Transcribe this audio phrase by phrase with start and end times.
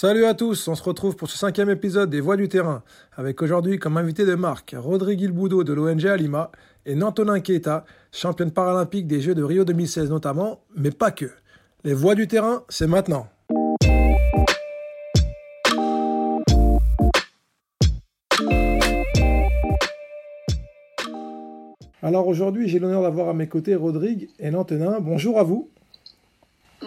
[0.00, 2.84] Salut à tous, on se retrouve pour ce cinquième épisode des Voix du terrain,
[3.16, 6.52] avec aujourd'hui comme invité de marque Rodrigue Ilboudo de l'ONG Alima
[6.86, 11.28] et Nantonin Keita, championne paralympique des Jeux de Rio 2016 notamment, mais pas que.
[11.82, 13.26] Les Voix du terrain, c'est maintenant.
[22.04, 25.00] Alors aujourd'hui, j'ai l'honneur d'avoir à mes côtés Rodrigue et Nantonin.
[25.00, 25.68] Bonjour à vous.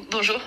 [0.09, 0.39] Bonjour.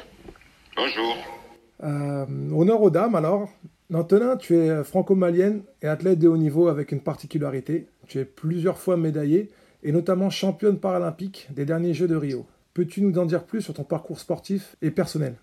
[0.75, 1.44] Bonjour.
[1.85, 3.49] Euh, honneur aux dames alors.
[3.91, 7.87] Nantonin, tu es franco-malienne et athlète de haut niveau avec une particularité.
[8.09, 9.51] Tu es plusieurs fois médaillée
[9.83, 12.47] et notamment championne paralympique des derniers Jeux de Rio.
[12.73, 15.37] Peux-tu nous en dire plus sur ton parcours sportif et personnel?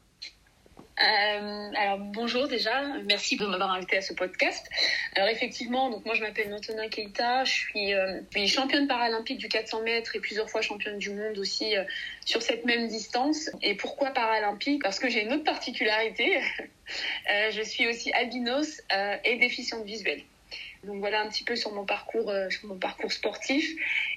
[1.02, 4.68] Euh, alors bonjour déjà, merci de m'avoir invité à ce podcast.
[5.16, 9.82] Alors effectivement, donc moi je m'appelle Antonin Keita, je suis, euh, championne paralympique du 400
[9.82, 11.84] mètres et plusieurs fois championne du monde aussi euh,
[12.26, 13.50] sur cette même distance.
[13.62, 14.84] Et pourquoi paralympique?
[14.84, 16.40] Parce que j'ai une autre particularité,
[17.52, 18.82] je suis aussi albinos
[19.24, 20.22] et déficiente visuelle.
[20.84, 23.70] Donc voilà un petit peu sur mon parcours, euh, sur mon parcours sportif.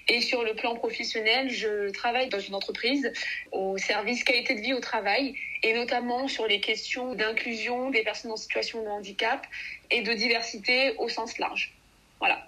[0.09, 3.11] Et sur le plan professionnel, je travaille dans une entreprise
[3.53, 8.33] au service qualité de vie au travail et notamment sur les questions d'inclusion des personnes
[8.33, 9.47] en situation de handicap
[9.91, 11.75] et de diversité au sens large.
[12.19, 12.45] Voilà.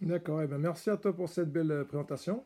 [0.00, 2.42] D'accord, et eh ben merci à toi pour cette belle euh, présentation.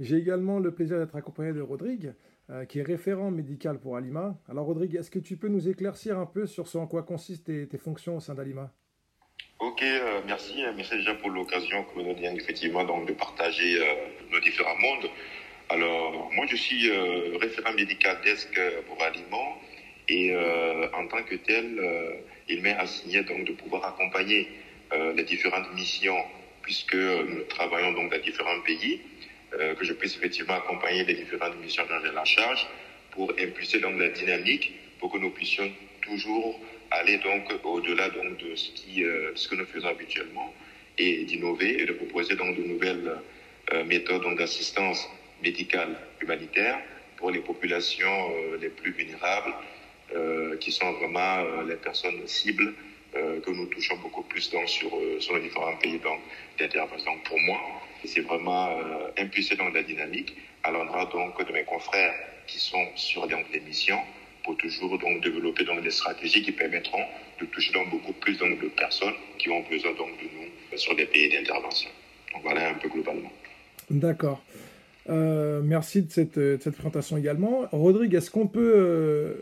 [0.00, 2.14] J'ai également le plaisir d'être accompagné de Rodrigue,
[2.50, 4.36] euh, qui est référent médical pour Alima.
[4.48, 7.68] Alors Rodrigue, est-ce que tu peux nous éclaircir un peu sur ce en quoi consistent
[7.68, 8.72] tes fonctions au sein d'Alima?
[9.70, 10.64] Ok, euh, merci.
[10.76, 13.84] Merci déjà pour l'occasion que vous nous donnez effectivement donc, de partager euh,
[14.32, 15.08] nos différents mondes.
[15.68, 19.62] Alors, moi, je suis euh, référent médical desk pour Aliments
[20.08, 20.34] et
[20.92, 21.80] en tant que tel,
[22.48, 24.48] il m'est assigné donc de pouvoir accompagner
[25.14, 26.20] les différentes missions
[26.62, 29.00] puisque nous travaillons donc dans différents pays,
[29.52, 32.66] que je puisse effectivement accompagner les différentes missions dont j'ai la charge
[33.12, 35.70] pour impulser donc la dynamique pour que nous puissions
[36.02, 36.58] toujours
[36.90, 40.52] aller donc au-delà donc de ce, qui, euh, ce que nous faisons habituellement
[40.98, 43.16] et d'innover et de proposer donc de nouvelles
[43.72, 45.08] euh, méthodes d'assistance
[45.42, 46.78] médicale humanitaire
[47.16, 49.54] pour les populations euh, les plus vulnérables,
[50.58, 52.74] qui sont vraiment les personnes cibles
[53.12, 54.90] que nous touchons beaucoup plus donc, sur,
[55.20, 56.00] sur les différents pays
[56.58, 57.12] d'intervention.
[57.24, 57.60] Pour moi,
[58.04, 58.76] c'est vraiment
[59.16, 60.34] impulser dans la dynamique
[60.64, 62.12] à l'endroit donc de mes confrères
[62.48, 64.00] qui sont sur donc, les missions
[64.44, 67.04] pour toujours donc développer donc des stratégies qui permettront
[67.40, 70.94] de toucher donc beaucoup plus donc de personnes qui ont besoin donc de nous sur
[70.96, 71.90] des pays d'intervention.
[72.32, 73.32] Donc voilà un peu globalement.
[73.90, 74.42] D'accord.
[75.08, 77.66] Euh, merci de cette, de cette, présentation également.
[77.72, 79.34] Rodrigue, est-ce qu'on peut, euh,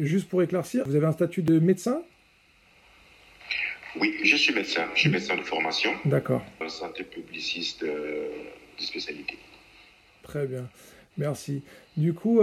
[0.00, 2.02] juste pour éclaircir, vous avez un statut de médecin?
[3.98, 4.86] Oui, je suis médecin.
[4.94, 5.90] Je suis médecin de formation.
[6.04, 6.42] D'accord.
[6.68, 8.28] Santé publiciste euh,
[8.78, 9.36] de spécialité.
[10.22, 10.68] Très bien.
[11.16, 11.62] Merci.
[11.96, 12.40] Du coup,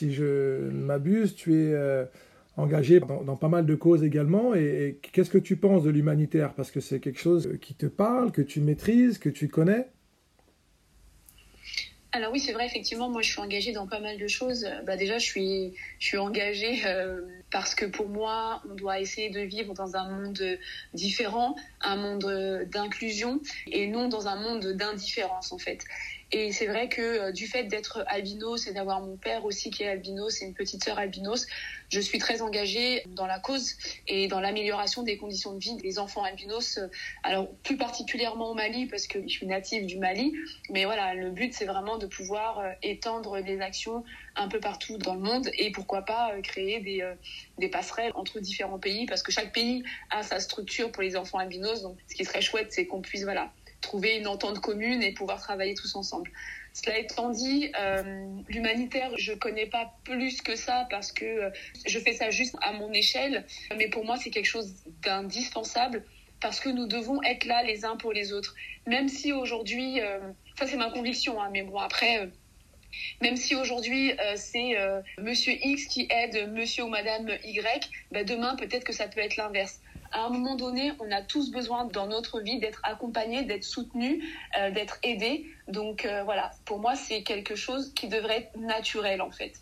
[0.00, 2.06] si je m'abuse, tu es euh,
[2.56, 4.54] engagé dans, pas mal de causes également.
[4.54, 6.54] Et, qu'est-ce que tu penses de l'humanitaire?
[6.54, 9.88] Parce que c'est quelque chose qui te parle, que tu maîtrises, que tu connais?
[12.12, 14.66] Alors oui, c'est vrai, effectivement, moi je suis engagée dans pas mal de choses.
[14.84, 17.20] Bah, déjà, je suis, je engagée euh,
[17.52, 20.42] parce que pour moi, on doit essayer de vivre dans un monde
[20.94, 25.84] différent, un monde d'inclusion et non dans un monde d'indifférence en fait.
[26.32, 29.82] Et c'est vrai que euh, du fait d'être albinos et d'avoir mon père aussi qui
[29.82, 31.46] est albinos et une petite sœur albinos,
[31.88, 33.76] je suis très engagée dans la cause
[34.06, 36.78] et dans l'amélioration des conditions de vie des enfants albinos.
[37.24, 40.32] Alors plus particulièrement au Mali parce que je suis native du Mali,
[40.70, 44.04] mais voilà, le but c'est vraiment de pouvoir euh, étendre les actions
[44.36, 47.04] un peu partout dans le monde et pourquoi pas euh, créer des,
[47.58, 51.38] des passerelles entre différents pays parce que chaque pays a sa structure pour les enfants
[51.38, 51.82] albinos.
[51.82, 55.40] Donc ce qui serait chouette c'est qu'on puisse voilà trouver une entente commune et pouvoir
[55.40, 56.30] travailler tous ensemble.
[56.72, 61.50] Cela étant dit, euh, l'humanitaire, je connais pas plus que ça parce que euh,
[61.86, 63.44] je fais ça juste à mon échelle,
[63.76, 66.04] mais pour moi c'est quelque chose d'indispensable
[66.40, 68.54] parce que nous devons être là les uns pour les autres.
[68.86, 70.20] Même si aujourd'hui, euh,
[70.58, 72.28] ça c'est ma conviction, hein, mais bon après,
[73.20, 74.74] même si aujourd'hui c'est
[75.18, 79.36] Monsieur X qui aide Monsieur ou Madame Y, bah, demain peut-être que ça peut être
[79.36, 79.80] l'inverse
[80.12, 84.22] à un moment donné, on a tous besoin dans notre vie d'être accompagnés, d'être soutenus,
[84.58, 85.46] euh, d'être aidés.
[85.68, 89.52] Donc euh, voilà, pour moi, c'est quelque chose qui devrait être naturel en fait.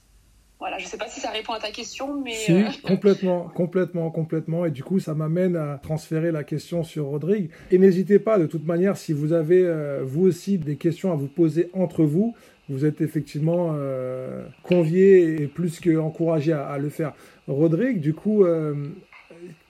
[0.58, 2.32] Voilà, je ne sais pas si ça répond à ta question, mais...
[2.32, 4.66] Si, euh, complètement, complètement, complètement.
[4.66, 7.50] Et du coup, ça m'amène à transférer la question sur Rodrigue.
[7.70, 11.28] Et n'hésitez pas, de toute manière, si vous avez, vous aussi, des questions à vous
[11.28, 12.34] poser entre vous,
[12.68, 13.72] vous êtes effectivement
[14.64, 17.12] conviés et plus qu'encouragés à, à, le faire.
[17.46, 18.44] Rodrigue, du coup,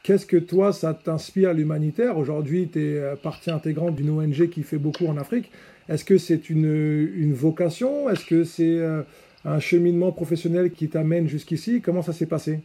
[0.09, 4.63] Qu'est-ce que toi, ça t'inspire l'humanitaire Aujourd'hui, tu es euh, partie intégrante d'une ONG qui
[4.63, 5.51] fait beaucoup en Afrique.
[5.87, 6.65] Est-ce que c'est une,
[7.15, 9.03] une, vocation Est-ce que c'est euh,
[9.45, 11.83] un cheminement professionnel qui t'amène jusqu'ici?
[11.83, 12.61] Comment ça s'est passé?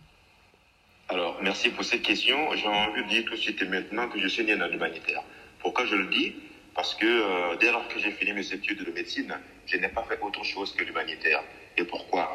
[1.09, 2.37] Alors, merci pour cette question.
[2.55, 5.21] J'ai envie de dire tout de suite et maintenant que je suis né dans l'humanitaire.
[5.59, 6.35] Pourquoi je le dis?
[6.73, 9.33] Parce que euh, dès lors que j'ai fini mes études de médecine,
[9.65, 11.43] je n'ai pas fait autre chose que l'humanitaire.
[11.77, 12.31] Et pourquoi?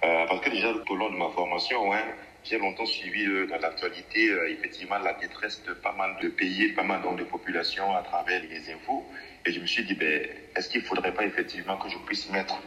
[0.00, 2.04] Parce que déjà, tout au long de ma formation, ouais,
[2.48, 6.72] j'ai longtemps suivi euh, dans l'actualité, euh, effectivement, la détresse de pas mal de pays,
[6.72, 9.04] pas mal de populations à travers les infos.
[9.44, 12.30] Et je me suis dit, ben, est-ce qu'il ne faudrait pas effectivement que je puisse
[12.30, 12.58] mettre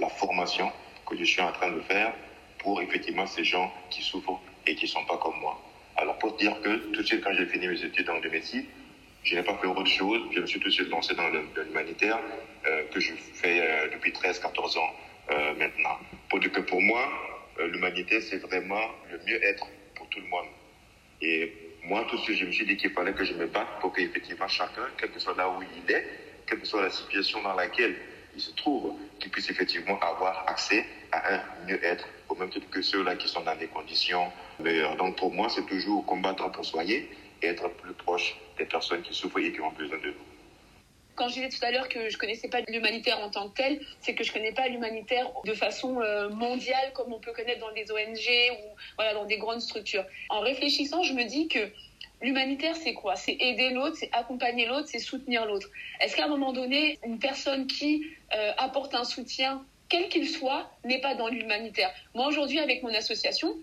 [0.00, 0.70] la formation
[1.06, 2.14] que je suis en train de faire
[2.58, 5.60] pour effectivement ces gens qui souffrent et qui ne sont pas comme moi?
[5.96, 8.64] Alors pour dire que tout de suite quand j'ai fini mes études en médecine,
[9.22, 12.18] je n'ai pas fait autre chose, je me suis tout de suite lancé dans l'humanitaire
[12.66, 14.90] euh, que je fais depuis 13-14 ans
[15.58, 15.98] maintenant.
[16.28, 17.08] Pour dire que pour moi,
[17.64, 20.46] l'humanité c'est vraiment le mieux-être pour tout le monde.
[21.22, 21.52] Et
[21.84, 23.92] moi tout de suite je me suis dit qu'il fallait que je me batte pour
[23.92, 26.04] qu'effectivement chacun, quel que soit là où il est,
[26.46, 27.96] quelle que soit la situation dans laquelle
[28.34, 32.82] il se trouve, qu'il puisse effectivement avoir accès à un mieux-être, au même titre que
[32.82, 34.30] ceux-là qui sont dans des conditions
[34.60, 34.96] meilleures.
[34.96, 37.08] Donc pour moi, c'est toujours combattre pour soigner
[37.42, 40.35] et être plus proche des personnes qui souffrent et qui ont besoin de nous.
[41.16, 43.80] Quand je disais tout à l'heure que je connaissais pas l'humanitaire en tant que tel,
[44.00, 47.72] c'est que je connais pas l'humanitaire de façon euh, mondiale comme on peut connaître dans
[47.72, 50.04] des ONG ou voilà dans des grandes structures.
[50.28, 51.70] En réfléchissant, je me dis que
[52.22, 53.14] L'humanitaire, c'est quoi?
[53.14, 55.68] C'est aider l'autre, c'est accompagner l'autre, c'est soutenir l'autre.
[56.00, 60.70] Est-ce qu'à un moment donné, une personne qui euh, apporte un soutien, quel qu'il soit,
[60.84, 61.92] n'est pas dans l'humanitaire?
[62.14, 63.54] Moi, aujourd'hui, avec mon association,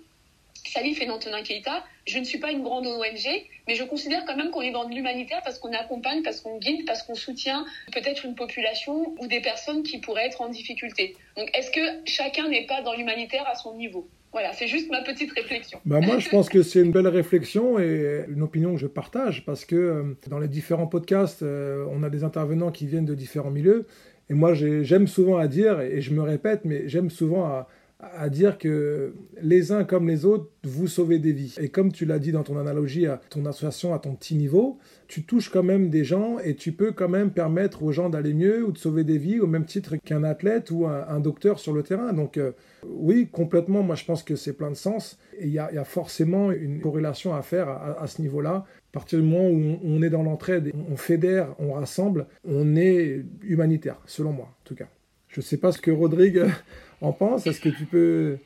[0.65, 3.27] Salif et Nantonin Keita, je ne suis pas une grande ONG,
[3.67, 6.57] mais je considère quand même qu'on est dans de l'humanitaire parce qu'on accompagne, parce qu'on
[6.57, 11.15] guide, parce qu'on soutient peut-être une population ou des personnes qui pourraient être en difficulté.
[11.37, 14.07] Donc, est-ce que chacun n'est pas dans l'humanitaire à son niveau?
[14.31, 15.79] Voilà, c'est juste ma petite réflexion.
[15.85, 19.45] Bah moi, je pense que c'est une belle réflexion et une opinion que je partage
[19.45, 23.13] parce que euh, dans les différents podcasts, euh, on a des intervenants qui viennent de
[23.13, 23.85] différents milieux.
[24.31, 27.67] Et moi, j'aime souvent à dire, et je me répète, mais j'aime souvent à,
[28.15, 31.55] à dire que les uns comme les autres, vous sauvez des vies.
[31.59, 34.77] Et comme tu l'as dit dans ton analogie à ton association à ton petit niveau,
[35.07, 38.33] tu touches quand même des gens et tu peux quand même permettre aux gens d'aller
[38.33, 41.73] mieux ou de sauver des vies au même titre qu'un athlète ou un, docteur sur
[41.73, 42.13] le terrain.
[42.13, 42.51] Donc euh,
[42.85, 46.51] oui, complètement, moi je pense que c'est plein de sens et il y, a forcément
[46.51, 48.65] une corrélation à faire à, ce niveau-là.
[48.91, 53.23] À partir du moment où on, est dans l'entraide, on fédère, on rassemble, on est
[53.41, 54.87] humanitaire, selon moi en tout cas.
[55.33, 56.45] Je ne sais pas ce que Rodrigue
[57.01, 57.47] en pense.
[57.47, 58.37] Est-ce que tu peux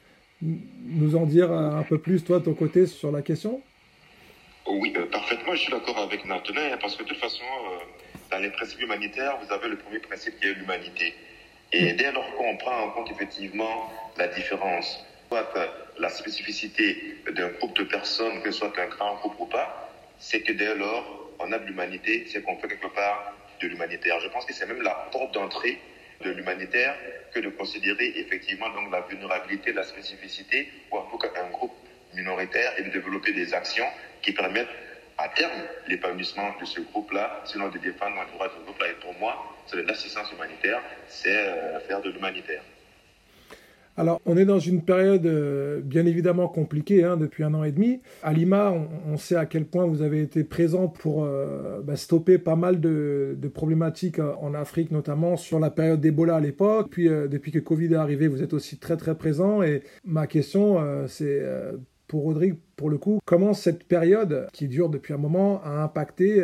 [0.41, 3.61] nous en dire un peu plus, toi, de ton côté, sur la question?
[4.65, 5.53] Oui, euh, parfaitement.
[5.53, 7.77] Je suis d'accord avec Nathalie, hein, parce que de toute façon, euh,
[8.31, 11.13] dans les principes humanitaires, vous avez le premier principe qui est l'humanité.
[11.73, 11.97] Et mm.
[11.97, 15.53] dès lors qu'on prend en compte effectivement la différence, soit
[15.99, 20.41] la spécificité d'un groupe de personnes, que ce soit un grand groupe ou pas, c'est
[20.41, 24.19] que dès lors, on a de l'humanité, c'est qu'on fait quelque part de l'humanitaire.
[24.21, 25.79] Je pense que c'est même la porte d'entrée
[26.23, 26.95] de l'humanitaire
[27.33, 31.73] que de considérer effectivement donc la vulnérabilité, la spécificité, ou en tout cas un groupe
[32.13, 33.85] minoritaire et de développer des actions
[34.21, 34.67] qui permettent
[35.17, 35.51] à terme
[35.87, 38.87] l'épanouissement de ce groupe-là, sinon de défendre le droit de ce groupe-là.
[38.89, 42.61] Et pour moi, c'est l'assistance humanitaire, c'est euh, faire de l'humanitaire.
[43.99, 47.71] Alors, on est dans une période euh, bien évidemment compliquée hein, depuis un an et
[47.71, 47.99] demi.
[48.21, 48.71] À Lima,
[49.07, 52.79] on, sait à quel point vous avez été présent pour euh, bah, stopper pas mal
[52.79, 56.89] de, problématiques euh, en Afrique, notamment sur la période d'Ebola à l'époque.
[56.91, 59.63] Puis, depuis que Covid est arrivé, vous êtes aussi très très présent.
[59.63, 60.77] Et ma question,
[61.07, 61.41] c'est
[62.07, 66.43] pour Rodrigue, pour le coup, comment cette période qui dure depuis un moment a impacté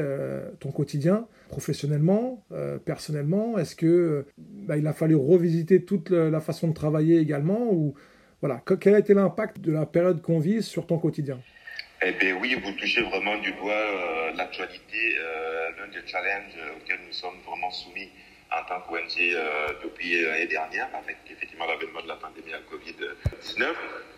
[0.59, 6.67] ton quotidien professionnellement, euh, personnellement Est-ce que bah, il a fallu revisiter toute la façon
[6.67, 7.93] de travailler également ou
[8.41, 11.37] voilà quel a été l'impact de la période qu'on vit sur ton quotidien?
[12.01, 16.99] Eh bien oui, vous touchez vraiment du doigt euh, l'actualité, euh, l'un des challenges auxquels
[17.07, 18.09] nous sommes vraiment soumis
[18.51, 19.17] en tant qu'ONG
[19.83, 23.65] depuis l'année dernière, avec effectivement l'avènement de la pandémie à Covid-19,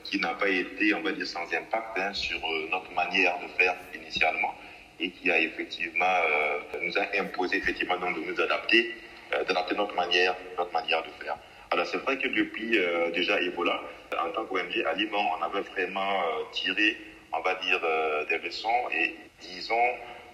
[0.03, 3.75] qui n'a pas été, on va dire, sans impact hein, sur notre manière de faire
[3.93, 4.53] initialement
[4.99, 8.93] et qui a effectivement euh, nous a imposé effectivement de nous adapter,
[9.33, 11.37] euh, d'adapter notre manière, notre manière de faire.
[11.71, 13.81] Alors c'est vrai que depuis euh, déjà Ebola,
[14.23, 16.21] en tant qu'ONG Aliment, on avait vraiment
[16.51, 16.97] tiré,
[17.33, 17.81] on va dire,
[18.29, 19.75] des leçons et disons,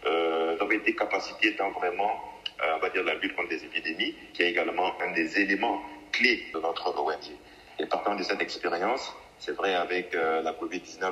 [0.05, 4.51] euh, été capacité étant vraiment, on va dire, la lutte contre les épidémies, qui est
[4.51, 7.31] également un des éléments clés de notre ONG.
[7.79, 11.11] Et partant de cette expérience, c'est vrai avec la Covid-19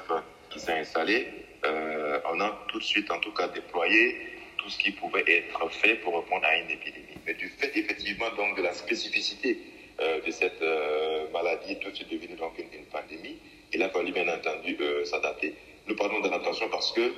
[0.50, 1.28] qui s'est installée,
[1.66, 4.18] euh, on a tout de suite, en tout cas, déployé
[4.58, 7.18] tout ce qui pouvait être fait pour répondre à une épidémie.
[7.26, 9.58] Mais du fait, effectivement, donc, de la spécificité
[10.00, 13.38] euh, de cette euh, maladie, tout de suite devenue donc une, pandémie,
[13.74, 15.54] il a fallu, bien entendu, s'adapter.
[15.88, 17.14] Nous parlons de l'attention parce que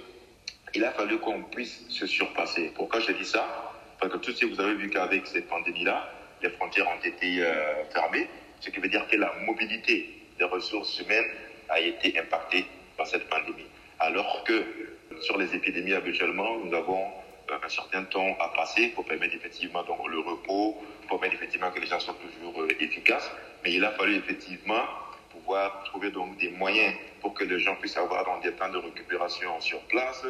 [0.74, 2.72] il a fallu qu'on puisse se surpasser.
[2.76, 3.74] Pourquoi je dis ça?
[4.00, 7.44] Parce que tout de suite, vous avez vu qu'avec cette pandémie-là, les frontières ont été
[7.94, 8.28] fermées,
[8.60, 11.30] ce qui veut dire que la mobilité des ressources humaines
[11.70, 12.66] a été impactée
[12.98, 13.66] par cette pandémie.
[14.02, 14.66] Alors que
[15.22, 17.06] sur les épidémies habituellement, nous avons
[17.64, 20.76] un certain temps à passer pour permettre effectivement donc, le repos,
[21.08, 23.30] pour permettre effectivement que les gens soient toujours efficaces.
[23.64, 24.82] Mais il a fallu effectivement
[25.30, 28.78] pouvoir trouver donc des moyens pour que les gens puissent avoir donc, des temps de
[28.78, 30.26] récupération sur place,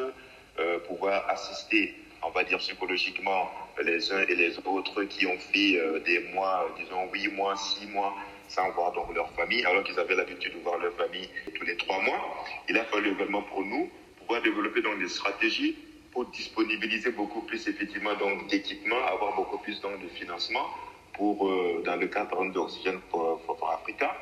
[0.58, 3.50] euh, pouvoir assister, on va dire psychologiquement,
[3.82, 7.86] les uns et les autres qui ont fait euh, des mois, disons huit mois, six
[7.86, 8.14] mois,
[8.52, 11.76] sans voir donc leur famille, alors qu'ils avaient l'habitude de voir leur famille tous les
[11.76, 12.44] trois mois.
[12.68, 15.76] Il a fallu également pour nous pouvoir développer donc des stratégies
[16.12, 20.66] pour disponibiliser beaucoup plus effectivement donc d'équipements, avoir beaucoup plus donc de financement
[21.14, 24.14] pour euh, dans le cadre d'Oxygène pour, pour, Africa,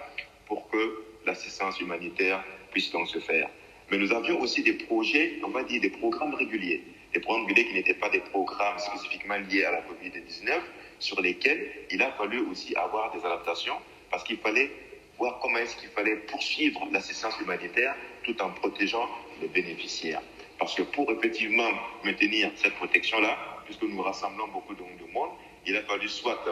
[0.47, 3.49] pour que l'assistance humanitaire puisse donc se faire.
[3.91, 6.85] Mais nous avions aussi des projets, on va dire des programmes réguliers.
[7.13, 10.61] Des programmes réguliers qui n'étaient pas des programmes spécifiquement liés à la COVID-19,
[11.01, 13.75] sur lesquels il a fallu aussi avoir des adaptations,
[14.11, 14.71] parce qu'il fallait
[15.19, 19.09] voir comment est-ce qu'il fallait poursuivre l'assistance humanitaire tout en protégeant
[19.41, 20.23] les bénéficiaires.
[20.59, 21.71] Parce que pour effectivement
[22.05, 25.31] maintenir cette protection-là, puisque nous rassemblons beaucoup de monde,
[25.67, 26.43] il a fallu soit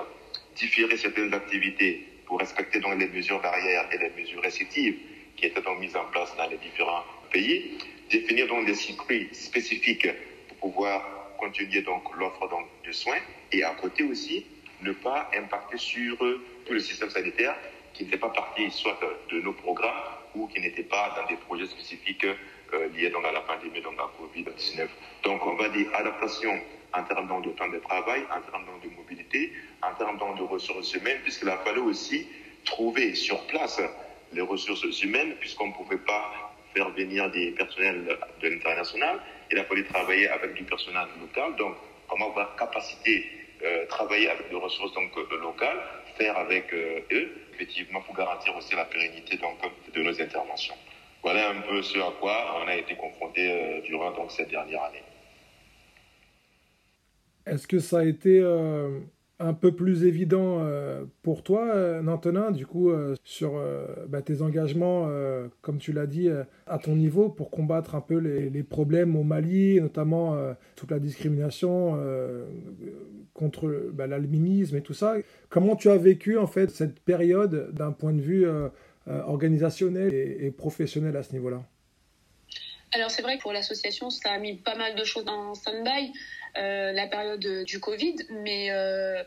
[0.57, 4.97] différer certaines activités pour respecter donc les mesures barrières et les mesures restrictives
[5.37, 7.79] qui étaient donc mises en place dans les différents pays,
[8.11, 10.09] définir donc des circuits spécifiques
[10.49, 13.21] pour pouvoir continuer donc l'offre donc de soins
[13.53, 14.45] et à côté aussi
[14.83, 16.19] ne pas impacter sur
[16.69, 17.57] tout le système sanitaire
[17.95, 20.03] qui n'était pas partie soit de nos programmes
[20.35, 24.11] ou qui n'était pas dans des projets spécifiques euh, liés à la pandémie donc à
[24.21, 24.87] Covid-19.
[25.25, 26.61] Donc on va dire adaptation
[26.93, 31.21] en termes de temps de travail, en termes de mobilité, en termes de ressources humaines,
[31.23, 32.27] puisqu'il a fallu aussi
[32.65, 33.81] trouver sur place
[34.33, 39.21] les ressources humaines, puisqu'on ne pouvait pas faire venir des personnels de l'international.
[39.51, 41.57] Il a fallu travailler avec du personnel local.
[41.57, 41.75] Donc,
[42.09, 43.27] comment avoir capacité
[43.65, 45.81] euh, travailler avec des ressources donc euh, locales,
[46.27, 49.39] avec euh, eux, effectivement, pour garantir aussi la pérennité
[49.95, 50.75] de nos interventions.
[51.23, 52.33] Voilà un peu ce à quoi
[52.63, 55.03] on a été confronté euh, durant donc cette dernière année.
[57.47, 59.01] Est-ce que ça a été euh,
[59.41, 60.67] un peu plus évident
[61.23, 62.93] pour toi, euh, Nantenin, du coup,
[63.25, 63.61] sur
[64.09, 65.09] bah, tes engagements,
[65.63, 66.29] comme tu l'as dit,
[66.67, 70.37] à ton niveau, pour combattre un peu les, problèmes au Mali, notamment
[70.77, 71.99] toute la discrimination
[73.39, 75.15] contre bah, l'albinisme et tout ça.
[75.49, 78.69] Comment tu as vécu, en fait, cette période d'un point de vue euh,
[79.07, 81.63] euh, organisationnel et, professionnel à ce niveau-là?
[82.93, 86.11] Alors c'est vrai que pour l'association, ça a mis pas mal de choses en stand-by,
[86.57, 88.71] euh, la période du Covid, mais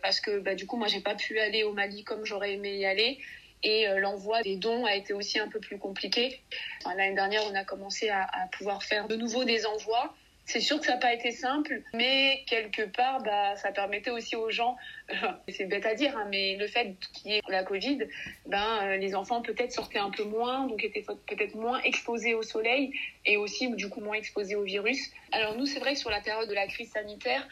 [0.01, 2.77] parce que bah, du coup moi j'ai pas pu aller au Mali comme j'aurais aimé
[2.77, 3.19] y aller.
[3.63, 6.41] Et l'envoi des dons a été aussi un peu plus compliqué.
[6.83, 8.27] L'année dernière, on a commencé à
[8.57, 10.15] pouvoir faire de nouveau des envois.
[10.51, 14.35] C'est sûr que ça n'a pas été simple, mais quelque part, bah, ça permettait aussi
[14.35, 14.75] aux gens,
[15.47, 17.99] c'est bête à dire, hein, mais le fait qu'il y ait la Covid,
[18.47, 22.43] ben, euh, les enfants peut-être sortaient un peu moins, donc étaient peut-être moins exposés au
[22.43, 22.91] soleil
[23.25, 24.99] et aussi du coup moins exposés au virus.
[25.31, 27.47] Alors nous, c'est vrai que sur la période de la crise sanitaire,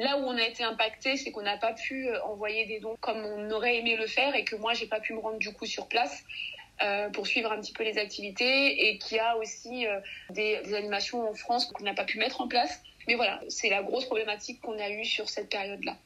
[0.00, 2.96] là où on a été impacté, c'est qu'on n'a pas pu euh, envoyer des dons
[3.00, 5.52] comme on aurait aimé le faire et que moi, j'ai pas pu me rendre du
[5.52, 6.24] coup sur place.
[6.82, 10.00] Euh, pour suivre un petit peu les activités et qu'il y a aussi euh,
[10.30, 12.82] des, animations en France qu'on n'a pas pu mettre en place.
[13.06, 15.96] Mais voilà, c'est la grosse problématique qu'on a eue sur cette période-là.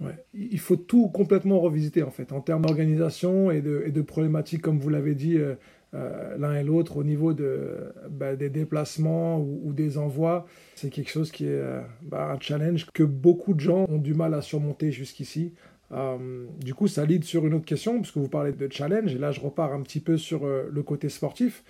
[0.00, 0.12] Ouais.
[0.34, 4.90] Il faut tout complètement revisiter en fait, en termes d'organisation et de, problématiques, comme vous
[4.90, 5.54] l'avez dit euh,
[5.94, 10.46] euh l'un et l'autre, au niveau de, bah, des déplacements ou, ou, des envois.
[10.74, 11.62] C'est quelque chose qui est
[12.02, 15.54] bah, un challenge que beaucoup de gens ont du mal à surmonter jusqu'ici.
[15.94, 19.18] Euh, du coup, ça lead sur une autre question, puisque vous parlez de challenge, et
[19.18, 21.62] là je repars un petit peu sur euh, le côté sportif.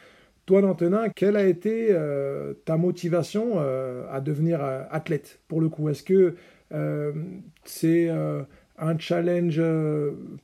[0.47, 6.03] Toi, Nantenin, quelle a été euh, ta motivation à devenir athlète Pour le coup, est-ce
[6.03, 6.35] que
[7.65, 9.63] c'est un challenge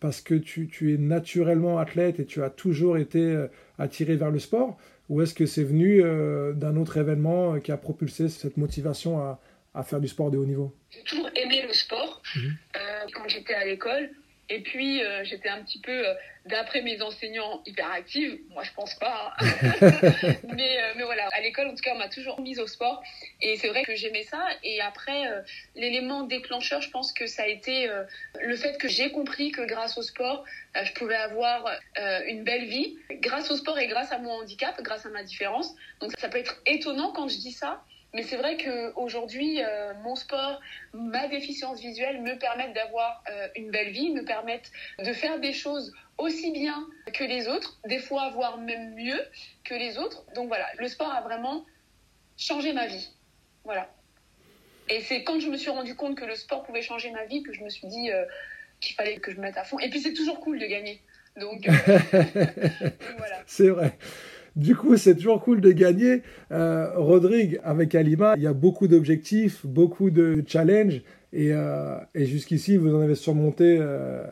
[0.01, 3.45] parce que tu, tu, es naturellement athlète et tu as toujours été
[3.79, 4.79] attiré vers le sport?
[5.11, 6.03] Ou est-ce que c'est venu
[6.55, 9.39] d'un autre événement qui a propulsé cette motivation à,
[9.75, 10.75] à faire du sport de haut niveau?
[10.89, 12.41] J'ai toujours aimé le sport mmh.
[13.21, 14.11] Quand j'étais à l'école.
[14.53, 18.41] Et puis, euh, j'étais un petit peu, euh, d'après mes enseignants, hyperactive.
[18.49, 19.33] Moi, je pense pas.
[19.39, 19.47] Hein.
[20.57, 23.01] mais, euh, mais voilà, à l'école, en tout cas, on m'a toujours mise au sport.
[23.41, 24.45] Et c'est vrai que j'aimais ça.
[24.65, 25.23] Et après,
[25.77, 27.89] l'élément déclencheur, je pense que ça a été
[28.41, 31.65] le fait que j'ai compris que grâce au sport, je pouvais avoir
[32.27, 32.99] une belle vie.
[33.21, 35.77] Grâce au sport et grâce à mon handicap, grâce à ma différence.
[36.01, 37.85] Donc, ça peut être étonnant quand je dis ça.
[38.13, 40.61] Mais c'est vrai qu'aujourd'hui, euh, mon sport,
[40.93, 45.53] ma déficience visuelle me permettent d'avoir euh, une belle vie, me permettent de faire des
[45.53, 49.21] choses aussi bien que les autres, des fois voire même mieux
[49.65, 50.25] que les autres.
[50.35, 51.65] Donc voilà, le sport a vraiment
[52.37, 53.11] changé ma vie.
[53.65, 53.89] Voilà.
[54.89, 57.45] Et c'est quand je me suis rendu compte que le sport pouvait changer ma vie
[57.45, 58.25] que je me suis dit euh,
[58.81, 59.79] qu'il fallait que je me mette à fond.
[59.79, 61.01] Et puis c'est toujours cool de gagner.
[61.37, 61.75] Donc, donc
[63.19, 63.43] voilà.
[63.47, 63.93] C'est vrai.
[64.57, 66.23] Du coup, c'est toujours cool de gagner.
[66.51, 71.03] Euh, Rodrigue, avec Alima, il y a beaucoup d'objectifs, beaucoup de challenges.
[71.33, 74.25] Et, euh, et jusqu'ici, vous en avez surmonté euh,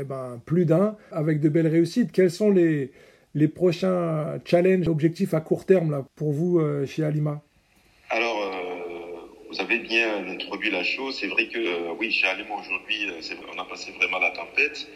[0.00, 2.12] eh ben, plus d'un avec de belles réussites.
[2.12, 2.90] Quels sont les,
[3.34, 7.42] les prochains challenges, objectifs à court terme là, pour vous chez Alima
[8.08, 8.50] Alors,
[9.50, 11.18] vous avez bien introduit la chose.
[11.20, 13.08] C'est vrai que oui, chez Alima aujourd'hui,
[13.54, 14.88] on a passé vraiment la tempête.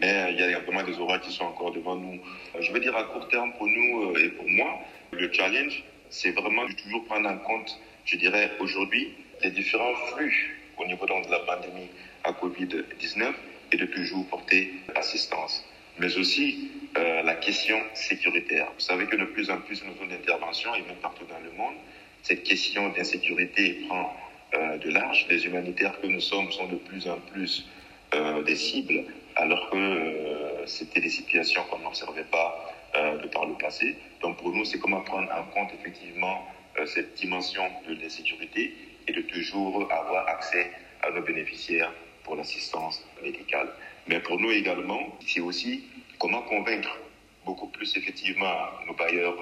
[0.00, 2.20] Mais il y a vraiment des orages qui sont encore devant nous.
[2.60, 4.80] Je veux dire à court terme pour nous et pour moi,
[5.12, 10.56] le challenge, c'est vraiment de toujours prendre en compte, je dirais aujourd'hui, les différents flux
[10.78, 11.88] au niveau de la pandémie
[12.24, 13.32] à Covid-19
[13.72, 15.64] et de toujours porter assistance.
[15.98, 18.66] Mais aussi euh, la question sécuritaire.
[18.74, 21.56] Vous savez que de plus en plus nos zones d'intervention et même partout dans le
[21.56, 21.74] monde,
[22.22, 24.16] cette question d'insécurité prend
[24.54, 25.26] euh, de large.
[25.28, 27.66] Les humanitaires que nous sommes sont de plus en plus
[28.14, 29.04] euh, des cibles,
[29.36, 33.96] alors que euh, c'était des situations qu'on n'observait pas euh, de par le passé.
[34.20, 36.46] Donc pour nous, c'est comment prendre en compte effectivement
[36.78, 38.74] euh, cette dimension de l'insécurité
[39.06, 40.70] et de toujours avoir accès
[41.02, 43.68] à nos bénéficiaires pour l'assistance médicale.
[44.06, 45.84] Mais pour nous également, c'est aussi
[46.18, 46.98] comment convaincre
[47.44, 48.54] beaucoup plus effectivement
[48.86, 49.36] nos bailleurs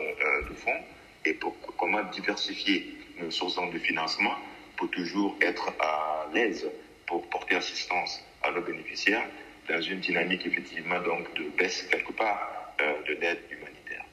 [0.49, 0.81] de fonds
[1.25, 4.35] et pour, comment diversifier nos sources de financement
[4.77, 6.69] pour toujours être à l'aise
[7.07, 9.25] pour porter assistance à nos bénéficiaires
[9.69, 14.05] dans une dynamique effectivement donc de baisse quelque part euh, de l'aide humanitaire.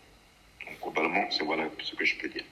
[0.66, 2.44] Donc globalement, c'est voilà ce que je peux dire.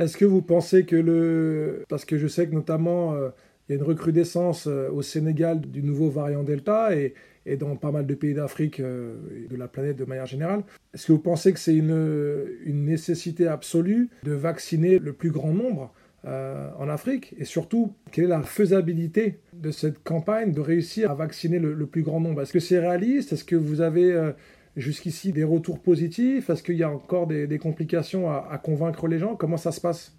[0.00, 1.84] Est-ce que vous pensez que le...
[1.90, 3.28] Parce que je sais que notamment, euh,
[3.68, 7.12] il y a une recrudescence euh, au Sénégal du nouveau variant Delta et,
[7.44, 10.62] et dans pas mal de pays d'Afrique euh, et de la planète de manière générale.
[10.94, 15.52] Est-ce que vous pensez que c'est une, une, nécessité absolue de vacciner le plus grand
[15.52, 15.92] nombre?
[16.26, 21.14] Euh, en Afrique Et surtout, quelle est la faisabilité de cette campagne de réussir à
[21.14, 22.42] vacciner le, plus grand nombre?
[22.42, 23.32] Est-ce que c'est réaliste?
[23.32, 24.32] Est-ce que vous avez euh,
[24.76, 26.50] jusqu'ici des retours positifs?
[26.50, 29.34] Est-ce qu'il y a encore des, complications à, convaincre les gens?
[29.34, 30.14] Comment ça se passe?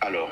[0.00, 0.30] Alors,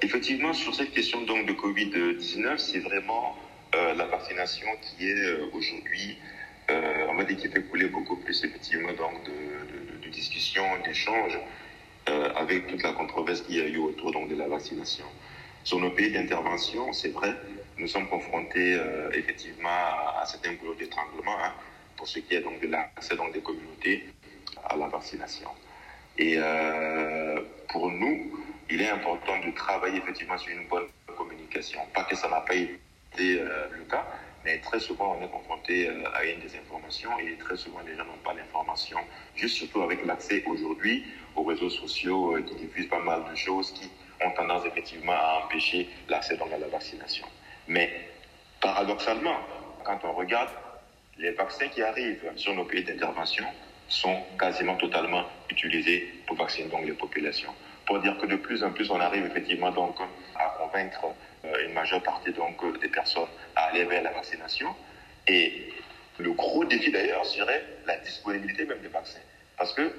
[0.00, 3.34] effectivement, sur cette question donc de Covid-19, c'est vraiment
[3.74, 6.16] euh, la vaccination qui est euh, aujourd'hui,
[7.10, 11.38] on va dire, qui fait couler beaucoup plus effectivement donc de, de discussions, d'échanges
[12.06, 15.04] avec toute la controverse qu'il y a eu autour donc de la vaccination.
[15.64, 17.34] Sur nos pays d'intervention, c'est vrai,
[17.78, 18.78] nous sommes confrontés
[19.14, 21.52] effectivement à, certains goulots d'étranglement hein,
[21.96, 24.04] pour ce qui est donc de l'accès des communautés
[24.68, 25.50] à la vaccination.
[26.18, 26.38] Et
[27.68, 28.32] pour nous,
[28.72, 30.86] il est important de travailler effectivement sur une bonne
[31.16, 31.80] communication.
[31.94, 34.06] Pas que ça n'a pas été euh, le cas,
[34.44, 38.04] mais très souvent on est confronté euh, à une désinformation et très souvent les gens
[38.04, 38.98] n'ont pas l'information,
[39.36, 41.04] juste surtout avec l'accès aujourd'hui
[41.36, 43.88] aux réseaux sociaux euh, qui diffusent pas mal de choses qui
[44.24, 47.26] ont tendance effectivement à empêcher l'accès à la vaccination.
[47.68, 48.08] Mais
[48.60, 49.36] paradoxalement,
[49.84, 50.50] quand on regarde
[51.18, 53.44] les vaccins qui arrivent sur nos pays d'intervention
[53.88, 57.52] sont quasiment totalement utilisés pour vacciner donc les populations.
[57.86, 59.96] Pour dire que de plus en plus on arrive effectivement donc
[60.36, 61.06] à convaincre
[61.66, 64.74] une majeure partie donc des personnes à aller vers la vaccination.
[65.28, 65.72] Et
[66.18, 69.20] le gros défi d'ailleurs serait la disponibilité même des vaccins.
[69.56, 69.92] Parce que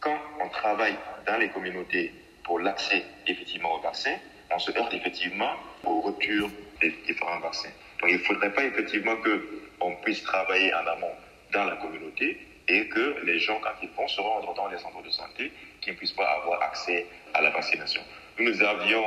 [0.00, 2.12] quand on travaille dans les communautés
[2.44, 4.16] pour l'accès effectivement aux vaccins,
[4.50, 5.52] on se heurte effectivement
[5.84, 7.70] aux ruptures des différents vaccins.
[8.00, 9.16] Donc il ne faudrait pas effectivement
[9.78, 11.14] qu'on puisse travailler en amont
[11.52, 15.02] dans la communauté et que les gens, quand ils vont se rendre dans les centres
[15.02, 18.02] de santé, qu'ils ne puissent pas avoir accès à la vaccination.
[18.38, 19.04] Nous, nous avions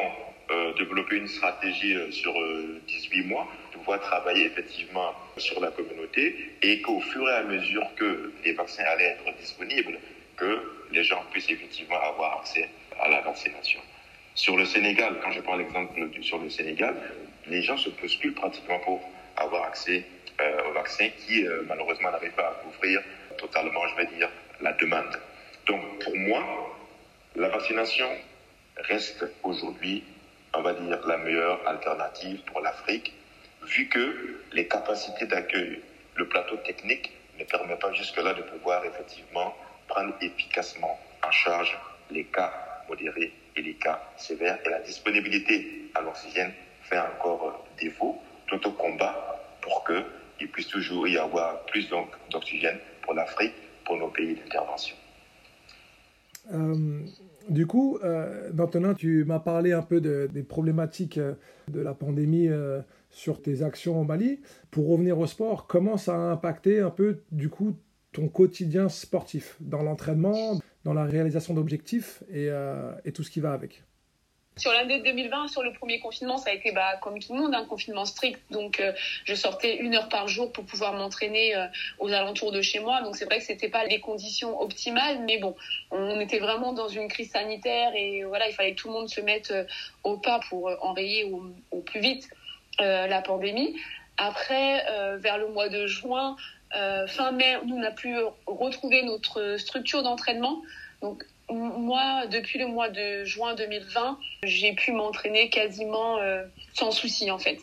[0.50, 5.70] euh, développer une stratégie euh, sur euh, 18 mois, de pouvoir travailler effectivement sur la
[5.72, 10.00] communauté et qu'au fur et à mesure que les vaccins allaient être disponibles,
[10.36, 13.80] que les gens puissent effectivement avoir accès à la vaccination.
[14.36, 16.96] Sur le Sénégal, quand je prends l'exemple sur le Sénégal,
[17.48, 19.02] les gens se postulent pratiquement pour
[19.38, 20.06] avoir accès
[20.40, 23.02] euh, au vaccin qui euh, malheureusement n'arrive pas à couvrir
[23.38, 24.30] totalement, je vais dire,
[24.62, 25.20] la demande.
[25.66, 26.44] Donc pour moi,
[27.36, 28.08] la vaccination
[28.78, 30.04] reste aujourd'hui
[30.54, 33.14] on va dire, la meilleure alternative pour l'Afrique,
[33.64, 35.82] vu que les capacités d'accueil,
[36.16, 39.56] le plateau technique ne permet pas jusque-là de pouvoir effectivement
[39.88, 41.78] prendre efficacement en charge
[42.10, 42.52] les cas
[42.90, 44.60] modérés et les cas sévères.
[44.66, 46.52] Et la disponibilité à l'oxygène
[46.84, 48.18] fait encore défaut.
[48.48, 49.16] Tout au combat
[49.62, 51.90] pour qu'il puisse toujours y avoir plus
[52.30, 53.54] d'oxygène pour l'Afrique,
[53.86, 54.96] pour nos pays d'intervention.
[56.52, 57.06] Euh,
[57.50, 61.34] du coup, euh, maintenant, tu m'as parlé un peu de, des problématiques euh,
[61.70, 64.42] de la pandémie euh, sur tes actions au Mali.
[64.70, 67.76] Pour revenir au sport, comment ça a impacté un peu, du coup,
[68.14, 73.54] ton quotidien sportif, dans l'entraînement, dans la réalisation d'objectifs et, euh, tout ce qui va
[73.54, 73.84] avec
[74.58, 77.56] Sur l'année 2020, sur le premier confinement, ça a été bah, comme tout le monde,
[77.56, 78.40] un confinement strict.
[78.52, 78.92] Donc, euh,
[79.24, 81.68] je sortais une heure par jour pour pouvoir m'entraîner euh,
[82.00, 83.02] aux alentours de chez moi.
[83.02, 85.56] Donc, c'est vrai que c'était pas les conditions optimales, mais bon,
[85.92, 89.10] on était vraiment dans une crise sanitaire et voilà, il fallait que tout le monde
[89.10, 89.54] se mette
[90.04, 91.32] au pas pour enrayer
[91.72, 92.30] au, plus vite
[92.80, 93.76] la pandémie.
[94.18, 94.84] Après,
[95.18, 96.36] vers le mois de juin,
[97.08, 100.62] fin mai, nous on a pu retrouver notre structure d'entraînement.
[101.02, 107.30] Donc moi, depuis le mois de juin 2020, j'ai pu m'entraîner quasiment euh, sans souci
[107.32, 107.60] en fait.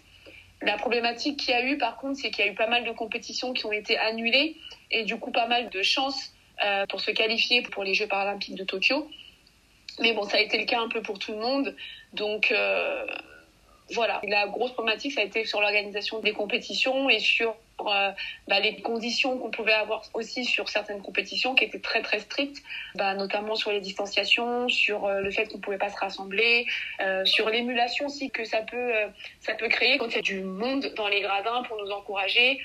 [0.61, 2.85] La problématique qu'il y a eu par contre, c'est qu'il y a eu pas mal
[2.85, 4.57] de compétitions qui ont été annulées
[4.91, 6.33] et du coup pas mal de chances
[6.65, 9.09] euh, pour se qualifier pour les Jeux paralympiques de Tokyo.
[10.01, 11.75] Mais bon, ça a été le cas un peu pour tout le monde.
[12.13, 13.07] Donc euh,
[13.93, 17.57] voilà, la grosse problématique, ça a été sur l'organisation des compétitions et sur
[17.93, 18.11] euh,
[18.47, 22.63] bah, les conditions qu'on pouvait avoir aussi sur certaines compétitions qui étaient très très strictes,
[22.95, 26.67] bah, notamment sur les distanciations, sur euh, le fait qu'on ne pouvait pas se rassembler,
[27.01, 28.93] euh, sur l'émulation aussi que ça peut
[29.41, 32.61] ça peut créer quand il y a du monde dans les gradins pour nous encourager,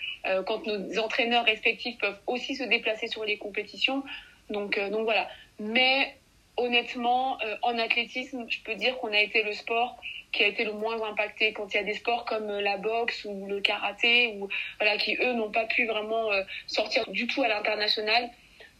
[0.45, 4.03] quand nos entraîneurs respectifs peuvent aussi se déplacer sur les compétitions.
[4.49, 5.27] Donc donc voilà.
[5.59, 6.15] Mais
[6.57, 9.99] honnêtement, en athlétisme, je peux dire qu'on a été le sport
[10.33, 11.53] qui a été le moins impacté.
[11.53, 14.97] Quand il y a des sports comme euh, la boxe ou le karaté ou voilà
[14.97, 18.29] qui eux n'ont pas pu vraiment euh, sortir du tout à l'international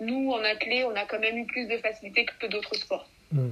[0.01, 3.07] nous en athlète on a quand même eu plus de facilité que d'autres sports.
[3.31, 3.51] Hmm.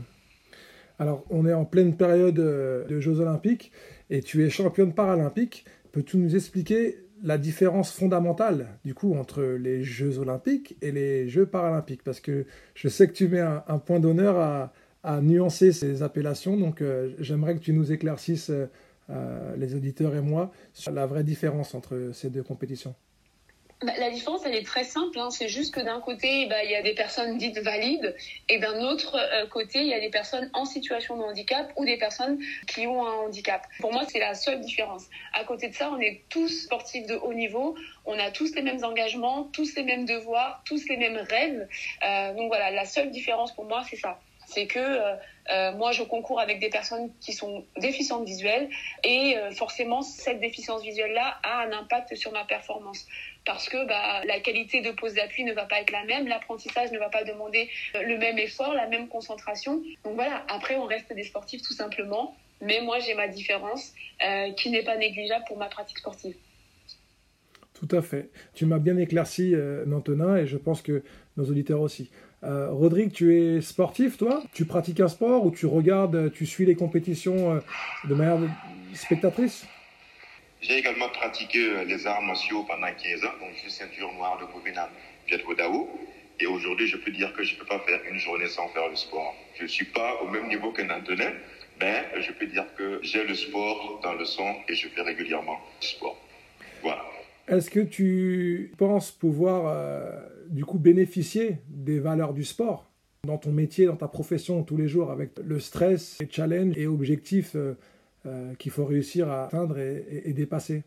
[0.99, 3.71] alors on est en pleine période euh, de Jeux olympiques
[4.10, 5.63] et tu es championne paralympique.
[5.91, 11.45] Peux-tu nous expliquer la différence fondamentale du coup entre les Jeux olympiques et les Jeux
[11.45, 14.71] paralympiques parce que je sais que tu mets un point d'honneur
[15.03, 16.57] à, nuancer ces appellations.
[16.57, 18.67] Donc euh, j'aimerais que tu nous éclaircisses, euh,
[19.10, 22.93] euh, les auditeurs et moi, sur la vraie différence entre ces deux compétitions.
[23.84, 25.20] Bah, la différence, elle est très simple.
[25.20, 25.30] Hein.
[25.32, 28.15] C'est juste que d'un côté, bah, il y a des personnes dites valides,
[28.50, 29.17] et d'un autre
[29.50, 33.06] côté, il y a des personnes en situation de handicap ou des personnes qui ont
[33.06, 33.65] un handicap.
[33.80, 35.06] Pour moi, c'est la seule différence.
[35.34, 37.76] À côté de ça, on est tous sportifs de haut niveau.
[38.06, 41.67] On a tous les mêmes engagements, tous les mêmes devoirs, tous les mêmes rêves.
[42.36, 44.20] donc voilà, la seule différence pour moi, c'est ça
[44.52, 45.15] c'est que euh,
[45.49, 48.69] euh, moi, je concours avec des personnes qui sont déficientes visuelles
[49.04, 53.08] et euh, forcément, cette déficience visuelle-là a un impact sur ma performance
[53.45, 56.91] parce que bah, la qualité de pose d'appui ne va pas être la même, l'apprentissage
[56.91, 59.82] ne va pas demander le même effort, la même concentration.
[60.04, 63.93] Donc voilà, après, on reste des sportifs tout simplement, mais moi, j'ai ma différence
[64.58, 66.36] qui n'est pas négligeable pour ma pratique sportive.
[67.73, 68.30] Tout à fait.
[68.54, 69.56] Tu m'as bien éclairci,
[69.88, 71.01] Nantona, et je pense que
[71.36, 72.12] nos auditeurs aussi.
[72.43, 74.41] Euh, Rodrigue, tu es sportif, toi?
[74.54, 77.60] Tu pratiques un sport ou tu regardes, tu suis les compétitions euh,
[78.06, 78.39] de manière
[78.93, 79.65] spectatrice?
[80.60, 84.39] J'ai également pratiqué euh, les arts martiaux pendant 15 ans, donc je suis ceinture noire
[84.39, 84.89] de Bovina
[85.27, 85.88] Pietro Dao.
[86.39, 88.88] Et aujourd'hui, je peux dire que je ne peux pas faire une journée sans faire
[88.89, 89.36] le sport.
[89.58, 91.32] Je ne suis pas au même niveau qu'un Antonin,
[91.80, 95.60] mais je peux dire que j'ai le sport dans le sang et je fais régulièrement
[95.80, 96.17] le sport.
[96.82, 97.06] Voilà.
[97.47, 100.12] Est-ce que tu penses pouvoir euh,
[100.49, 102.89] du coup bénéficier des valeurs du sport
[103.23, 106.88] dans ton métier, dans ta profession tous les jours avec le stress, les challenges et
[106.88, 107.77] objectifs euh,
[108.25, 110.84] euh, qu'il faut réussir à atteindre et, dépasser?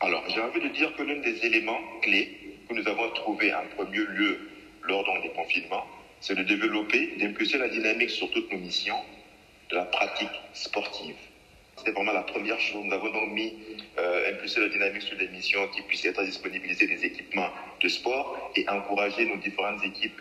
[0.00, 3.64] Alors j'ai envie de dire que l'un des éléments clés que nous avons trouvé en
[3.76, 4.38] premier lieu
[4.86, 5.84] lors des confinements,
[6.20, 9.00] c'est de développer, d'impulser la dynamique sur toutes nos missions
[9.70, 11.16] de la pratique sportive.
[11.84, 12.82] C'était vraiment la première chose.
[12.82, 13.52] Nous avons donc mis,
[13.98, 17.88] euh, impulsé la dynamique sur des missions qui puissent être à disponibilité des équipements de
[17.88, 20.18] sport et encourager nos différentes équipes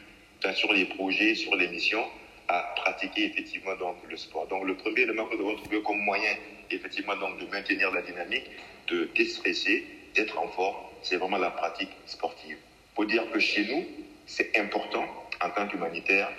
[0.53, 2.05] sur les projets, sur les missions,
[2.49, 4.45] à pratiquer effectivement donc le sport.
[4.47, 6.35] Donc le premier élément que nous avons trouvé comme moyen
[6.69, 8.49] effectivement donc de maintenir la dynamique,
[8.89, 12.57] de déstresser, d'être en forme, c'est vraiment la pratique sportive.
[12.93, 13.85] Faut dire que chez nous,
[14.25, 15.05] c'est important
[15.39, 16.29] en tant qu'humanitaire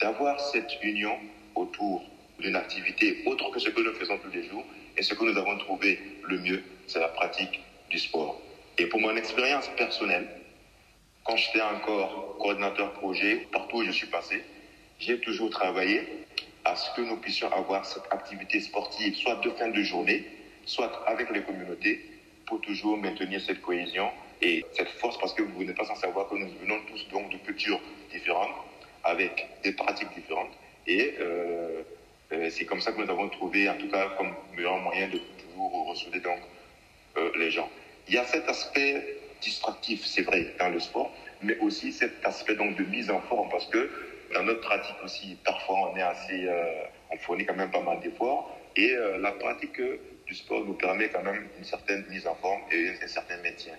[0.00, 1.18] d'avoir cette union
[1.54, 2.02] autour
[2.42, 4.64] d'une activité autre que ce que nous faisons tous les jours.
[4.96, 8.40] Et ce que nous avons trouvé le mieux, c'est la pratique du sport.
[8.76, 10.28] Et pour mon expérience personnelle,
[11.24, 14.42] quand j'étais encore coordinateur projet, partout où je suis passé,
[14.98, 16.02] j'ai toujours travaillé
[16.64, 20.24] à ce que nous puissions avoir cette activité sportive, soit de fin de journée,
[20.64, 22.04] soit avec les communautés,
[22.46, 24.10] pour toujours maintenir cette cohésion
[24.42, 27.30] et cette force, parce que vous n'êtes pas sans savoir que nous venons tous donc
[27.30, 28.54] de cultures différentes,
[29.04, 30.50] avec des pratiques différentes.
[30.86, 31.82] Et euh,
[32.50, 35.88] c'est comme ça que nous avons trouvé, en tout cas, comme meilleur moyen de toujours
[35.88, 36.38] ressouder donc
[37.16, 37.68] euh, les gens.
[38.08, 42.54] Il y a cet aspect distractif, c'est vrai, dans le sport, mais aussi cet aspect
[42.54, 43.90] donc de mise en forme, parce que
[44.34, 48.00] dans notre pratique aussi, parfois on est assez, euh, on fournit quand même pas mal
[48.00, 49.78] d'efforts, et la pratique
[50.26, 53.74] du sport nous permet quand même une certaine mise en forme et un certain maintien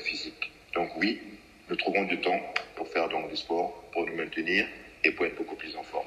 [0.00, 0.50] physique.
[0.74, 1.20] Donc oui,
[1.68, 2.40] nous trouvons du temps
[2.74, 4.66] pour faire donc du sport, pour nous maintenir
[5.04, 6.06] et pour être beaucoup plus en forme.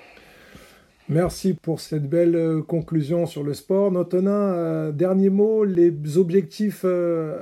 [1.07, 3.91] Merci pour cette belle euh, conclusion sur le sport.
[3.91, 7.37] Notonin, euh, dernier mot, les objectifs euh,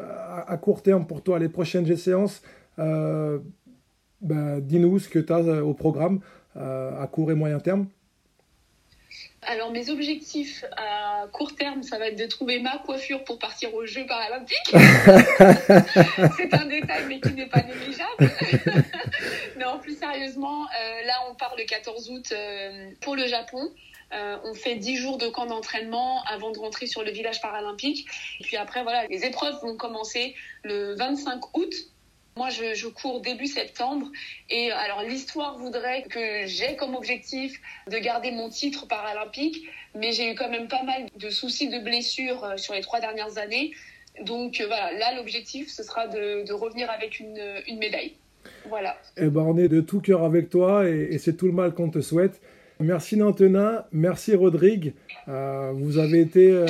[0.48, 2.42] à court terme pour toi, les prochaines séances.
[2.78, 6.20] Ben, dis-nous ce que tu as au programme
[6.56, 7.88] à court et moyen terme.
[9.46, 13.74] Alors mes objectifs à court terme, ça va être de trouver ma coiffure pour partir
[13.74, 14.72] aux Jeux paralympiques.
[16.38, 18.32] C'est un détail mais qui n'est pas négligeable.
[19.80, 23.72] plus sérieusement, euh, là on part le 14 août euh, pour le Japon.
[24.14, 28.08] Euh, on fait 10 jours de camp d'entraînement avant de rentrer sur le village paralympique.
[28.40, 31.74] Et puis après, voilà, les épreuves vont commencer le 25 août
[32.36, 34.08] moi, je, cours début septembre
[34.50, 40.32] et alors l'histoire voudrait que j'ai comme objectif de garder mon titre paralympique, mais j'ai
[40.32, 43.72] eu quand même pas mal de soucis de blessures sur les trois dernières années.
[44.22, 48.16] Donc voilà, là l'objectif ce sera de, revenir avec une, médaille.
[48.70, 48.96] Voilà.
[49.18, 51.90] Eh ben, on est de tout cœur avec toi et, c'est tout le mal qu'on
[51.90, 52.42] te souhaite.
[52.80, 54.94] Merci Nantenin, merci Rodrigue.
[55.28, 56.66] vous avez été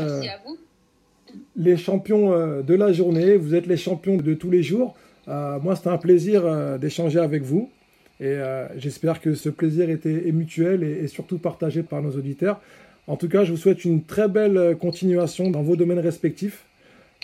[1.55, 4.95] les champions de la journée, vous êtes les champions de tous les jours.
[5.27, 7.71] Euh, moi, c'était un plaisir euh, d'échanger avec vous.
[8.19, 12.61] Et euh, j'espère que ce plaisir était, est mutuel et, surtout partagé par nos auditeurs.
[13.07, 16.65] En tout cas, je vous souhaite une très belle continuation dans vos domaines respectifs.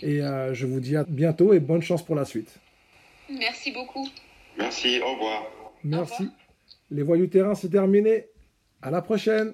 [0.01, 0.19] Et
[0.53, 2.55] je vous dis à bientôt et bonne chance pour la suite.
[3.29, 4.08] Merci beaucoup.
[4.59, 5.43] Merci, au revoir.
[5.83, 6.29] Merci.
[6.91, 8.27] Les voix du terrain, c'est terminé.
[8.81, 9.53] À la prochaine.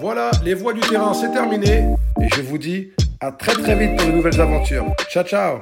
[0.00, 1.84] Voilà, les voix du terrain, c'est terminé.
[2.20, 4.86] Et je vous dis à très très vite pour de nouvelles aventures.
[5.08, 5.58] Ciao, ciao